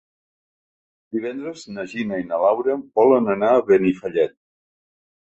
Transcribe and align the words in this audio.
Divendres 1.17 1.67
na 1.77 1.87
Gina 1.93 2.21
i 2.23 2.27
na 2.33 2.41
Laura 2.47 2.81
volen 3.03 3.33
anar 3.39 3.55
a 3.55 3.63
Benifallet. 3.71 4.39